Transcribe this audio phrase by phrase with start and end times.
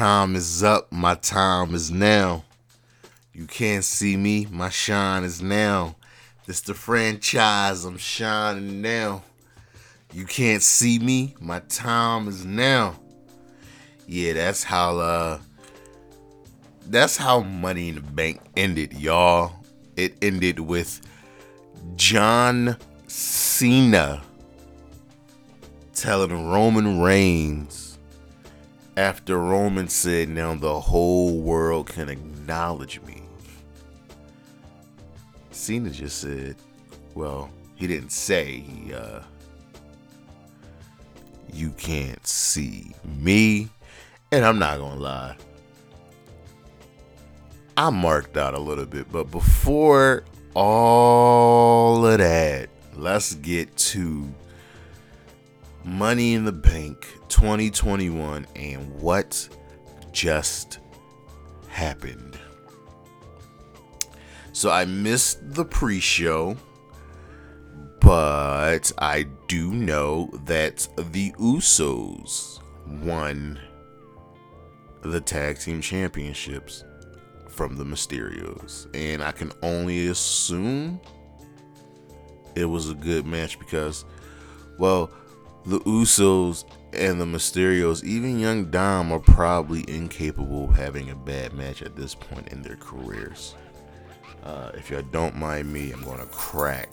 [0.00, 2.42] Time is up, my time is now.
[3.34, 5.94] You can't see me, my shine is now.
[6.46, 9.24] This the franchise, I'm shining now.
[10.14, 12.98] You can't see me, my time is now.
[14.06, 15.38] Yeah, that's how uh
[16.86, 19.52] that's how Money in the Bank ended, y'all.
[19.96, 21.02] It ended with
[21.96, 24.22] John Cena
[25.92, 27.89] telling Roman Reigns
[28.96, 33.22] after Roman said, Now the whole world can acknowledge me.
[35.50, 36.56] Cena just said,
[37.14, 39.20] Well, he didn't say, he, uh,
[41.52, 43.68] You can't see me.
[44.32, 45.36] And I'm not gonna lie.
[47.76, 50.24] I marked out a little bit, but before
[50.54, 54.28] all of that, let's get to
[55.84, 59.48] Money in the Bank 2021 and what
[60.12, 60.78] just
[61.68, 62.38] happened.
[64.52, 66.56] So I missed the pre show,
[68.00, 72.60] but I do know that the Usos
[73.02, 73.58] won
[75.02, 76.84] the tag team championships
[77.48, 78.86] from the Mysterios.
[78.94, 81.00] And I can only assume
[82.54, 84.04] it was a good match because,
[84.78, 85.10] well,
[85.64, 91.52] the Usos and the Mysterios, even young Dom, are probably incapable of having a bad
[91.52, 93.54] match at this point in their careers.
[94.42, 96.90] Uh, if y'all don't mind me, I'm going to crack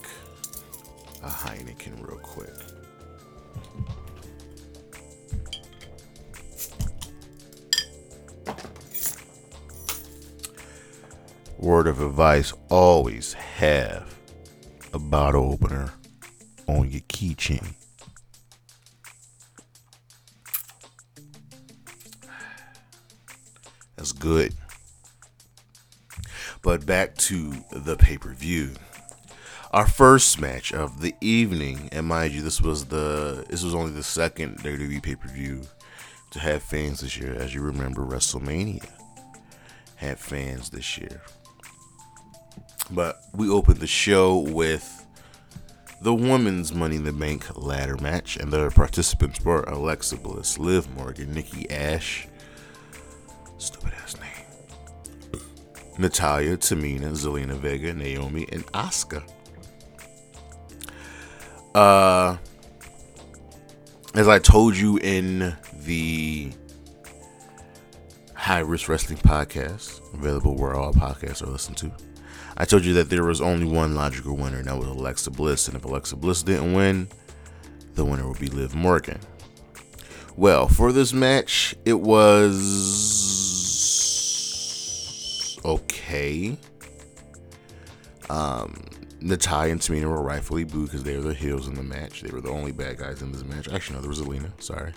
[1.23, 2.53] a Heineken real quick.
[11.57, 14.13] Word of advice always have
[14.93, 15.91] a bottle opener
[16.67, 17.73] on your keychain.
[24.19, 24.53] Good.
[26.61, 28.71] But back to the pay per view.
[29.71, 33.91] Our first match of the evening, and mind you, this was the this was only
[33.91, 35.61] the second WWE pay per view
[36.31, 37.33] to have fans this year.
[37.33, 38.87] As you remember, WrestleMania
[39.95, 41.21] had fans this year.
[42.89, 45.05] But we opened the show with
[46.01, 50.89] the women's Money in the Bank ladder match, and the participants were Alexa Bliss, Liv
[50.95, 52.27] Morgan, Nikki Ash,
[53.57, 53.93] stupid
[55.97, 59.23] Natalya, Tamina, Zelina Vega, Naomi, and Asuka.
[61.73, 62.37] Uh,
[64.15, 66.51] as I told you in the
[68.33, 71.91] High Risk Wrestling podcast, available where all podcasts are listened to.
[72.57, 75.67] I told you that there was only one logical winner, and that was Alexa Bliss.
[75.67, 77.07] And if Alexa Bliss didn't win,
[77.93, 79.19] the winner would be Liv Morgan.
[80.35, 83.26] Well, for this match, it was
[85.65, 86.57] okay.
[88.29, 88.75] Um,
[89.19, 92.21] Natalya and Tamina were rightfully booed because they were the heels in the match.
[92.21, 93.67] They were the only bad guys in this match.
[93.67, 94.51] Actually, no, there was Alina.
[94.59, 94.93] Sorry.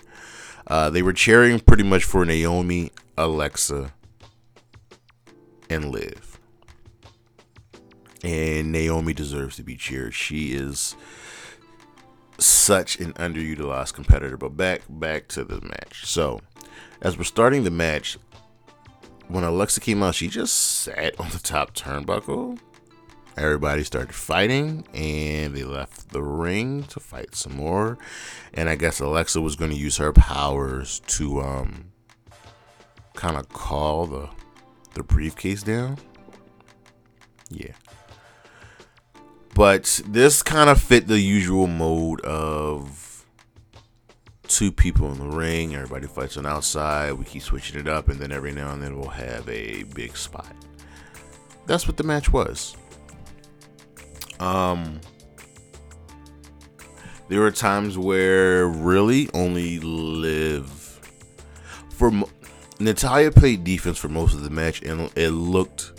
[0.67, 3.93] Uh, they were cheering pretty much for Naomi, Alexa,
[5.69, 6.39] and Liv.
[8.23, 10.13] And Naomi deserves to be cheered.
[10.13, 10.95] She is
[12.37, 14.37] such an underutilized competitor.
[14.37, 16.05] But back back to the match.
[16.05, 16.41] So,
[17.01, 18.17] as we're starting the match,
[19.31, 22.59] when Alexa came out, she just sat on the top turnbuckle.
[23.37, 27.97] Everybody started fighting and they left the ring to fight some more.
[28.53, 31.91] And I guess Alexa was going to use her powers to um
[33.13, 34.29] kind of call the
[34.95, 35.97] the briefcase down.
[37.49, 37.73] Yeah.
[39.53, 43.10] But this kind of fit the usual mode of
[44.51, 48.19] two people in the ring, everybody fights on outside, we keep switching it up, and
[48.19, 50.53] then every now and then we'll have a big spot.
[51.65, 52.75] That's what the match was.
[54.39, 54.99] Um
[57.29, 60.69] there were times where really only Liv
[61.89, 62.11] for
[62.79, 65.93] Natalya played defense for most of the match and it looked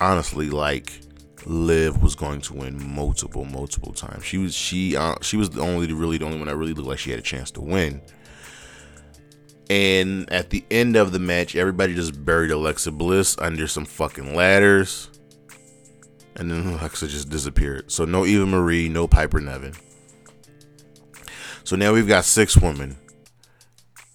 [0.00, 1.00] honestly like
[1.46, 4.24] Liv was going to win multiple, multiple times.
[4.24, 6.88] She was she uh, she was the only really the only one that really looked
[6.88, 8.00] like she had a chance to win.
[9.70, 14.34] And at the end of the match, everybody just buried Alexa Bliss under some fucking
[14.34, 15.08] ladders.
[16.34, 17.92] And then Alexa just disappeared.
[17.92, 19.74] So no Eva Marie, no Piper Niven.
[21.62, 22.96] So now we've got six women.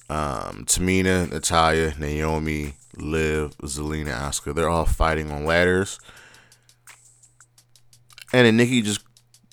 [0.10, 4.54] Um, Tamina, Natalya, Naomi, Liv, Zelina, Asuka.
[4.54, 6.00] They're all fighting on ladders.
[8.36, 9.02] And then Nikki just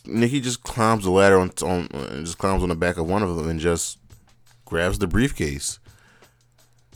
[0.04, 1.88] Nikki just climbs the ladder on, on
[2.24, 3.98] just climbs on the back of one of them and just
[4.64, 5.78] grabs the briefcase.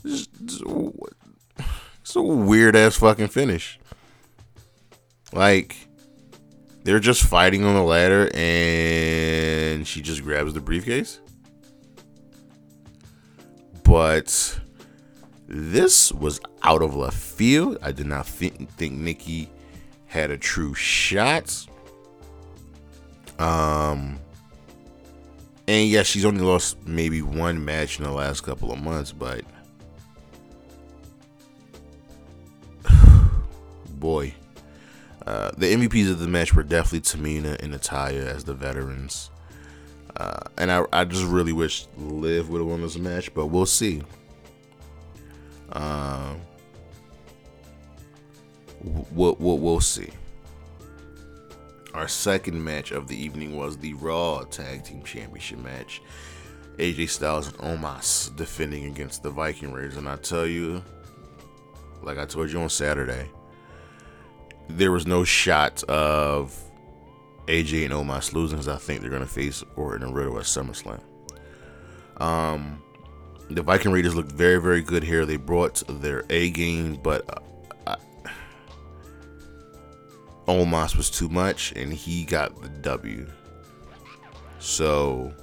[0.03, 0.27] It's,
[2.01, 3.79] it's a weird ass fucking finish.
[5.31, 5.77] Like,
[6.83, 11.21] they're just fighting on the ladder and she just grabs the briefcase.
[13.85, 14.59] But
[15.47, 17.77] this was out of left field.
[17.81, 19.49] I did not think Nikki
[20.07, 21.65] had a true shot.
[23.39, 24.19] Um,
[25.67, 29.43] and yeah, she's only lost maybe one match in the last couple of months, but
[33.89, 34.33] boy,
[35.25, 39.29] uh, the MVPs of the match were definitely Tamina and Natalya as the veterans.
[40.15, 43.65] Uh, and I, I just really wish Liv would have won this match, but we'll
[43.67, 44.01] see.
[45.73, 46.39] Um,
[49.11, 50.09] we'll, we'll, we'll see.
[51.97, 56.03] Our second match of the evening was the Raw Tag Team Championship match.
[56.77, 59.97] AJ Styles and Omos defending against the Viking Raiders.
[59.97, 60.83] And I tell you,
[62.03, 63.27] like I told you on Saturday,
[64.69, 66.55] there was no shot of
[67.47, 70.45] AJ and Omos losing because I think they're going to face Orton and Riddle at
[70.45, 71.01] SummerSlam.
[72.21, 72.79] Um,
[73.49, 75.25] the Viking Raiders looked very, very good here.
[75.25, 77.43] They brought their A game, but
[80.47, 83.27] Omos was too much, and he got the W.
[84.59, 85.33] So,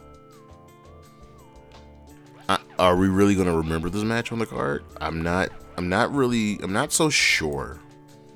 [2.48, 4.84] I, are we really gonna remember this match on the card?
[5.00, 5.50] I'm not.
[5.76, 6.58] I'm not really.
[6.62, 7.78] I'm not so sure,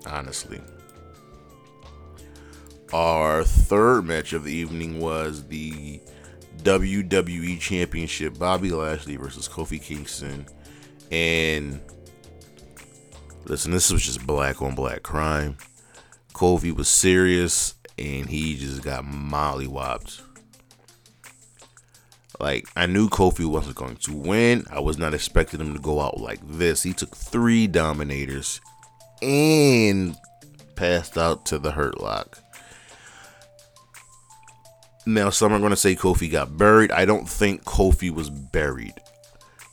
[0.07, 0.61] honestly.
[2.93, 6.01] Our third match of the evening was the
[6.59, 10.47] WWE Championship: Bobby Lashley versus Kofi Kingston,
[11.11, 11.81] and
[13.47, 15.57] listen, this was just black on black crime.
[16.39, 20.23] Kofi was serious and he just got mollywopped.
[22.39, 24.65] Like I knew Kofi wasn't going to win.
[24.71, 26.85] I was not expecting him to go out like this.
[26.85, 28.61] He took three dominators
[29.21, 30.15] and
[30.77, 32.39] passed out to the hurt lock.
[35.07, 36.93] Now some are going to say Kofi got buried.
[36.93, 38.95] I don't think Kofi was buried.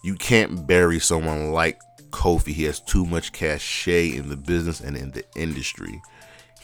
[0.03, 1.79] You can't bury someone like
[2.09, 2.53] Kofi.
[2.53, 6.01] He has too much cachet in the business and in the industry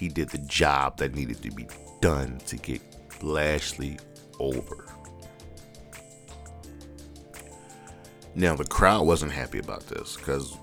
[0.01, 1.67] he did the job that needed to be
[2.01, 2.81] done to get
[3.21, 3.99] Lashley
[4.39, 4.87] over.
[8.33, 10.57] Now the crowd wasn't happy about this because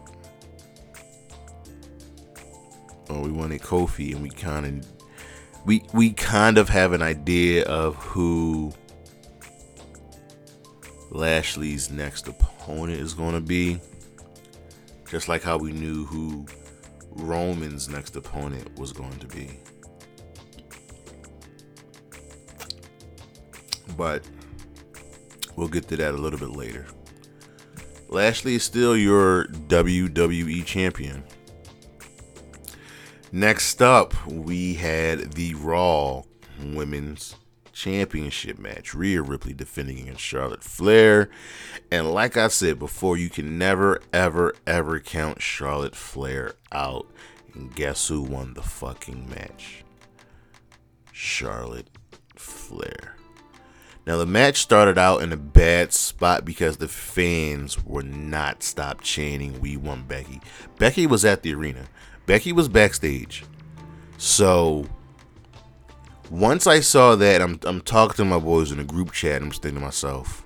[3.08, 4.86] oh, we wanted Kofi, and we kind of
[5.64, 8.72] we we kind of have an idea of who
[11.12, 13.78] Lashley's next opponent is going to be,
[15.08, 16.44] just like how we knew who
[17.18, 19.58] Roman's next opponent was going to be.
[23.96, 24.24] But
[25.56, 26.86] we'll get to that a little bit later.
[28.08, 31.24] Lashley is still your WWE champion.
[33.32, 36.22] Next up, we had the Raw
[36.62, 37.34] Women's
[37.78, 38.92] Championship match.
[38.92, 41.30] Rhea Ripley defending against Charlotte Flair.
[41.92, 47.06] And like I said before, you can never, ever, ever count Charlotte Flair out.
[47.54, 49.84] And guess who won the fucking match?
[51.12, 51.86] Charlotte
[52.34, 53.14] Flair.
[54.08, 59.02] Now, the match started out in a bad spot because the fans were not stop
[59.02, 60.40] chanting, We won Becky.
[60.78, 61.86] Becky was at the arena,
[62.26, 63.44] Becky was backstage.
[64.16, 64.86] So
[66.30, 69.42] once I saw that, I'm I'm talking to my boys in a group chat.
[69.42, 70.44] I'm just thinking to myself,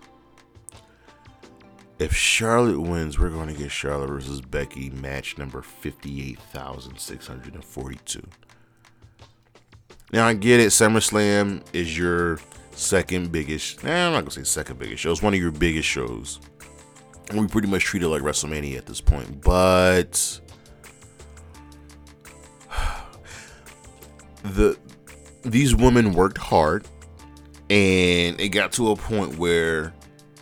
[1.99, 7.27] if Charlotte wins, we're going to get Charlotte versus Becky match number fifty-eight thousand six
[7.27, 8.27] hundred and forty-two.
[10.13, 10.69] Now I get it.
[10.69, 12.39] SummerSlam is your
[12.73, 13.85] second biggest.
[13.85, 15.11] Eh, I'm not gonna say second biggest show.
[15.11, 16.39] It's one of your biggest shows,
[17.31, 19.41] and we pretty much treat it like WrestleMania at this point.
[19.41, 20.41] But
[24.43, 24.79] the
[25.43, 26.87] these women worked hard
[27.71, 29.95] and it got to a point where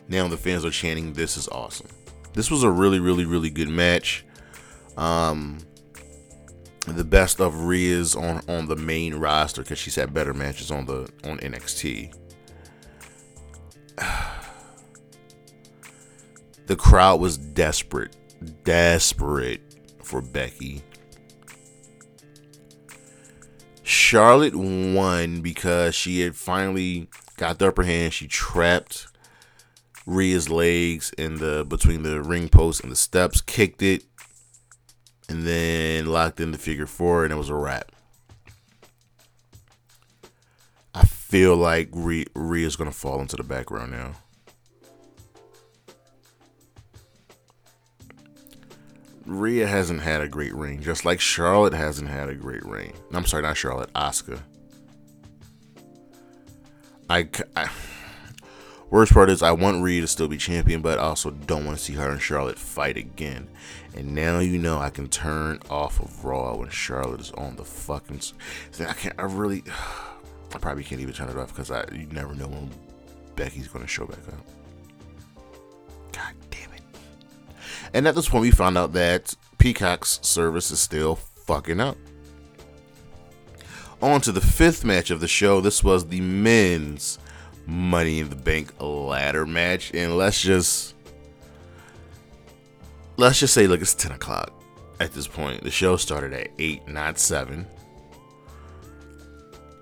[0.09, 1.89] now the fans are chanting this is awesome.
[2.35, 4.25] This was a really really really good match.
[4.97, 5.59] Um
[6.87, 10.87] the best of Rhea's on on the main roster because she's had better matches on
[10.87, 12.15] the on NXT.
[16.67, 18.17] the crowd was desperate,
[18.65, 19.61] desperate
[20.03, 20.83] for Becky
[24.11, 28.13] Charlotte won because she had finally got the upper hand.
[28.13, 29.07] She trapped
[30.05, 34.03] Rhea's legs in the between the ring post and the steps, kicked it,
[35.29, 37.93] and then locked in the figure four, and it was a wrap.
[40.93, 44.15] I feel like Rhea's gonna fall into the background now.
[49.27, 52.93] Rhea hasn't had a great reign, just like Charlotte hasn't had a great reign.
[53.13, 54.41] I'm sorry, not Charlotte, Asuka.
[57.09, 57.69] I, I
[58.91, 61.77] worst part is I want Rhea to still be champion, but I also don't want
[61.77, 63.49] to see her and Charlotte fight again.
[63.97, 67.65] And now you know I can turn off of Raw when Charlotte is on the
[67.65, 68.21] fucking.
[68.81, 69.15] I can't.
[69.19, 69.65] I really.
[70.53, 72.71] I probably can't even turn it off because I you never know when
[73.37, 74.60] Becky's going to show back up.
[77.93, 81.97] And at this point, we found out that Peacock's service is still fucking up.
[84.03, 85.61] On to the fifth match of the show.
[85.61, 87.19] This was the men's
[87.67, 89.93] Money in the Bank ladder match.
[89.95, 90.95] And let's just.
[93.17, 94.51] Let's just say, look, it's 10 o'clock
[94.99, 95.63] at this point.
[95.63, 97.67] The show started at 8, not 7.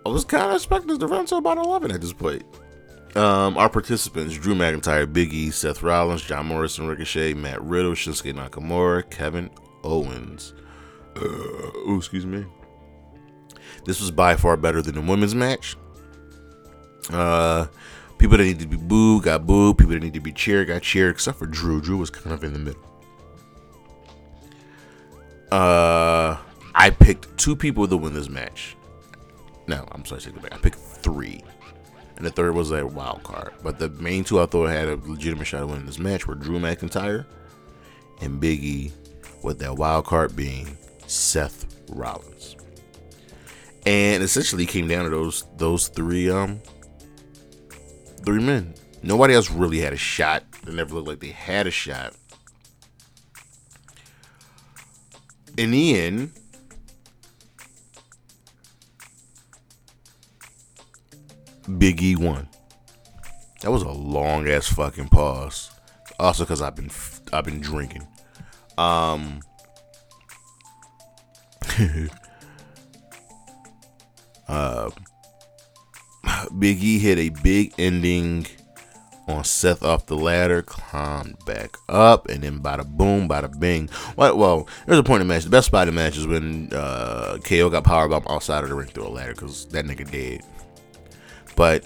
[0.05, 2.43] I was kind of expecting this to run to about 11 at this point.
[3.17, 8.35] Um, our participants Drew McIntyre, Big E, Seth Rollins, John Morrison, Ricochet, Matt Riddle, Shinsuke
[8.35, 9.51] Nakamura, Kevin
[9.83, 10.55] Owens.
[11.17, 12.45] Uh, oh, excuse me.
[13.85, 15.77] This was by far better than the women's match.
[17.11, 17.67] Uh,
[18.19, 19.79] people that need to be booed got booed.
[19.79, 21.81] People that need to be cheered got cheered, except for Drew.
[21.81, 22.83] Drew was kind of in the middle.
[25.51, 26.37] Uh,
[26.75, 28.77] I picked two people to win this match.
[29.67, 30.55] No, I'm sorry, take it back.
[30.55, 31.43] I picked three
[32.19, 33.53] and the third was a wild card.
[33.63, 36.35] But the main two I thought had a legitimate shot of winning this match were
[36.35, 37.25] Drew McIntyre
[38.21, 38.93] and Biggie,
[39.45, 42.57] with that wild card being Seth Rollins.
[43.87, 46.61] And essentially it came down to those those three um
[48.25, 48.75] three men.
[49.05, 50.43] Nobody else really had a shot.
[50.65, 52.15] They never looked like they had a shot.
[55.57, 56.33] In the end,
[61.77, 62.49] Big E won.
[63.61, 65.71] That was a long ass fucking pause.
[66.19, 66.91] Also, because I've been
[67.33, 68.07] I've been drinking.
[68.77, 69.41] Um.
[74.49, 74.91] uh,
[76.59, 78.47] Big E hit a big ending
[79.29, 83.91] on Seth off the ladder, climbed back up, and then bada boom, bada bing.
[84.17, 85.45] Well, well there's a point in the match.
[85.45, 88.77] The best spot in the match is when uh, KO got powerbomb outside of the
[88.77, 90.43] ring through a ladder because that nigga dead.
[91.59, 91.85] But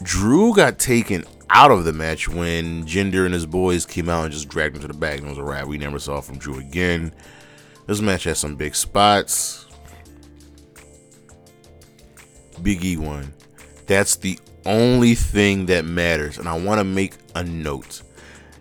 [0.00, 4.32] Drew got taken out of the match when Jinder and his boys came out and
[4.32, 5.18] just dragged him to the back.
[5.18, 7.12] And it was a rap we never saw from Drew again.
[7.88, 9.66] This match had some big spots.
[12.62, 13.34] Big E won.
[13.88, 16.38] That's the only thing that matters.
[16.38, 18.02] And I want to make a note.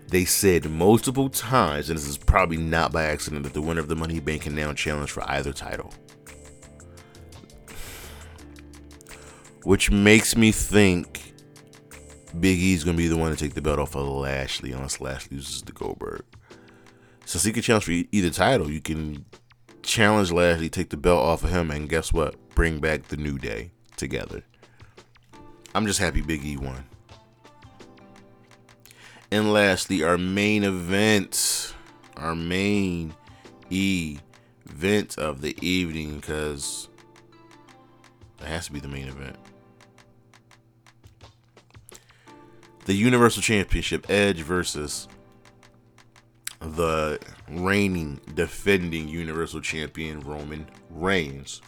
[0.08, 3.90] They said multiple times, and this is probably not by accident, that the winner of
[3.90, 5.94] the Money Bank can now challenge for either title.
[9.64, 11.34] Which makes me think
[12.40, 15.38] Big E's gonna be the one to take the belt off of Lashley unless Lashley
[15.38, 16.24] loses to Goldberg.
[17.26, 19.26] Since he can challenge for either title, you can
[19.82, 22.36] challenge Lashley, take the belt off of him, and guess what?
[22.56, 24.44] Bring back the New Day together.
[25.76, 26.84] I'm just happy Big E won.
[29.32, 31.74] And lastly, our main event,
[32.18, 33.16] our main
[33.72, 36.90] event of the evening, because
[38.40, 39.38] it has to be the main event.
[42.86, 45.08] The Universal Championship Edge versus
[46.60, 51.62] the reigning, defending Universal Champion Roman Reigns.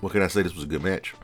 [0.00, 0.42] What can I say?
[0.42, 1.14] This was a good match.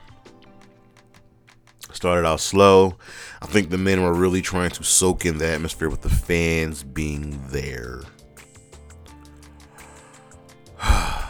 [1.93, 2.97] Started out slow.
[3.41, 6.83] I think the men were really trying to soak in the atmosphere with the fans
[6.83, 8.01] being there.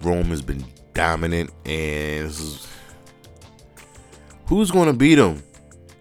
[0.00, 0.64] Rome has been
[0.94, 2.67] dominant, and this is
[4.48, 5.42] Who's gonna beat him?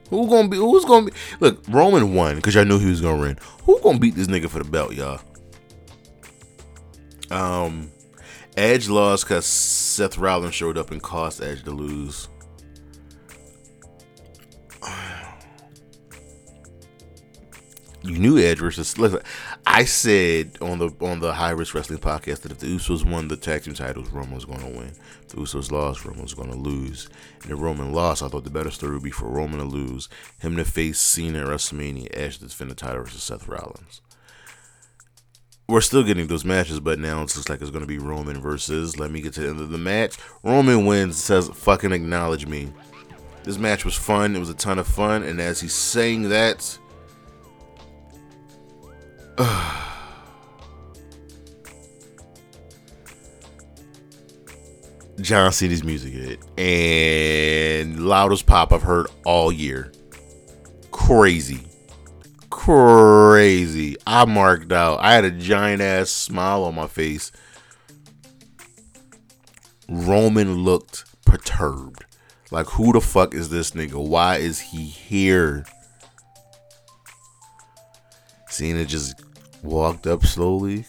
[0.09, 0.57] Who gonna be?
[0.57, 1.11] Who's gonna be?
[1.39, 3.37] Look, Roman won because I knew he was gonna win.
[3.63, 5.19] Who gonna beat this nigga for the belt, y'all?
[7.29, 7.91] Um,
[8.55, 12.29] Edge lost because Seth Rollins showed up and caused Edge to lose.
[18.03, 18.97] You knew Edge versus.
[18.97, 19.19] Listen,
[19.65, 23.27] I said on the on the High Risk Wrestling podcast that if the Usos won
[23.27, 24.93] the tag team titles, Roman was going to win.
[25.29, 27.09] The Usos lost, Roman was going to lose.
[27.43, 30.07] And if Roman lost, I thought the better story would be for Roman to lose,
[30.39, 34.01] him to face Cena at WrestleMania, Edge to defend the title versus Seth Rollins.
[35.67, 38.39] We're still getting those matches, but now it looks like it's going to be Roman
[38.39, 38.97] versus.
[38.97, 40.17] Let me get to the end of the match.
[40.41, 42.71] Roman wins, says, "Fucking acknowledge me."
[43.43, 44.33] This match was fun.
[44.33, 46.77] It was a ton of fun, and as he's saying that
[55.19, 59.91] John Cena's music hit, and loudest pop I've heard all year.
[60.91, 61.67] Crazy.
[62.49, 63.97] Crazy.
[64.05, 64.99] I marked out.
[64.99, 67.31] I had a giant ass smile on my face.
[69.89, 72.05] Roman looked perturbed.
[72.51, 73.95] Like, who the fuck is this nigga?
[73.95, 75.65] Why is he here?
[78.49, 79.23] Cena just
[79.63, 80.85] walked up slowly,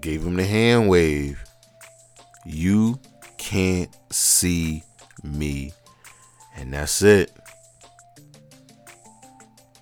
[0.00, 1.45] gave him the hand wave.
[2.46, 3.00] You
[3.38, 4.84] can't see
[5.24, 5.72] me.
[6.56, 7.32] And that's it.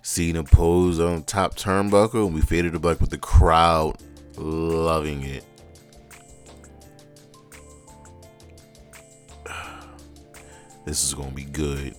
[0.03, 3.97] Cena posed on top turnbuckle, and we faded to black with the crowd
[4.37, 5.45] loving it.
[10.87, 11.95] This is going to be good.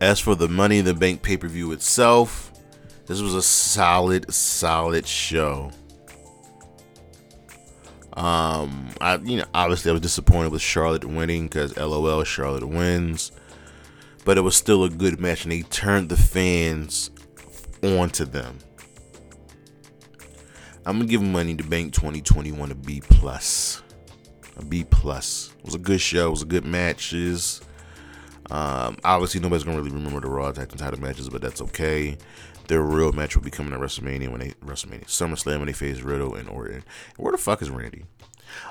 [0.00, 2.52] As for the Money in the Bank pay per view itself,
[3.06, 5.70] this was a solid, solid show.
[8.18, 13.30] Um, I you know obviously I was disappointed with Charlotte winning because LOL Charlotte wins,
[14.24, 17.12] but it was still a good match and they turned the fans
[17.80, 18.58] onto them.
[20.84, 23.84] I'm gonna give Money to Bank 2021 a B plus,
[24.56, 25.54] a B plus.
[25.60, 26.26] It was a good show.
[26.26, 27.60] It was a good matches.
[28.50, 32.16] Um, obviously, nobody's gonna really remember the Raw Tag Team Title matches, but that's okay.
[32.68, 36.00] Their real match will be coming at WrestleMania when they WrestleMania SummerSlam when they face
[36.00, 36.84] Riddle and Orton.
[37.16, 38.04] Where the fuck is Randy?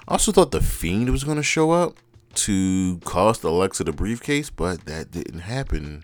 [0.08, 1.98] I also thought the Fiend was gonna show up
[2.36, 6.04] to cost Alexa the briefcase, but that didn't happen.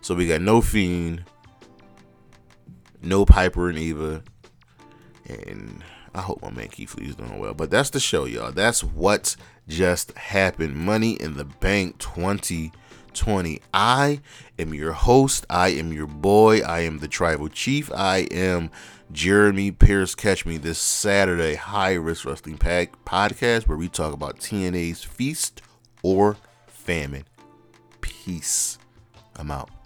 [0.00, 1.24] So we got no Fiend,
[3.02, 4.22] no Piper and Eva,
[5.28, 5.82] and
[6.14, 7.54] I hope my man Keith Lee's doing well.
[7.54, 8.52] But that's the show, y'all.
[8.52, 9.36] That's what
[9.68, 10.76] just happened.
[10.76, 13.60] Money in the Bank 2020.
[13.72, 14.20] I
[14.58, 15.46] am your host.
[15.48, 16.60] I am your boy.
[16.60, 17.90] I am the tribal chief.
[17.92, 18.70] I am
[19.10, 20.14] Jeremy Pierce.
[20.14, 25.62] Catch me this Saturday, High Risk Wrestling Pack podcast, where we talk about TNA's Feast
[26.02, 27.24] or Famine.
[28.00, 28.78] Peace.
[29.36, 29.81] I'm out.